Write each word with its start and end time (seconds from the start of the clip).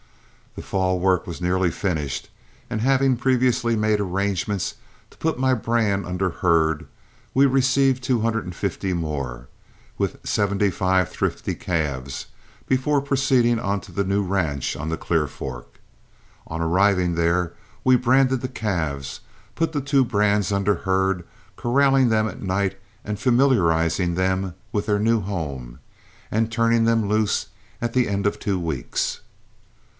The 0.55 0.63
fall 0.63 0.99
work 0.99 1.27
was 1.27 1.39
nearly 1.39 1.69
finished, 1.69 2.29
and 2.69 2.81
having 2.81 3.15
previously 3.15 3.75
made 3.75 3.99
arrangements 4.01 4.75
to 5.11 5.17
put 5.17 5.39
my 5.39 5.53
brand 5.53 6.05
under 6.07 6.29
herd, 6.31 6.87
we 7.35 7.45
received 7.45 8.01
two 8.03 8.19
hundred 8.21 8.43
and 8.43 8.53
fifty 8.55 8.93
more, 8.93 9.47
with 9.99 10.17
seventy 10.25 10.71
five 10.71 11.07
thrifty 11.09 11.55
calves, 11.55 12.25
before 12.67 12.99
proceeding 12.99 13.59
on 13.59 13.79
to 13.81 13.91
the 13.93 14.03
new 14.03 14.23
ranch 14.23 14.75
on 14.75 14.89
the 14.89 14.97
Clear 14.97 15.25
Fork. 15.27 15.79
On 16.47 16.59
arriving 16.59 17.13
there 17.13 17.53
we 17.83 17.95
branded 17.95 18.41
the 18.41 18.49
calves, 18.49 19.21
put 19.55 19.71
the 19.71 19.81
two 19.81 20.03
brands 20.03 20.51
under 20.51 20.73
herd, 20.75 21.23
corralling 21.55 22.09
them 22.09 22.27
at 22.27 22.41
night 22.41 22.77
and 23.05 23.19
familiarizing 23.19 24.15
them 24.15 24.55
with 24.73 24.87
their 24.87 24.99
new 24.99 25.21
home, 25.21 25.79
and 26.29 26.51
turning 26.51 26.85
them 26.85 27.07
loose 27.07 27.47
at 27.79 27.93
the 27.93 28.09
end 28.09 28.25
of 28.27 28.39
two 28.39 28.59
weeks. 28.59 29.21